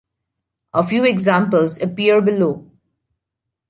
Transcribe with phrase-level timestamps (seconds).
[0.73, 2.67] A few examples appear below.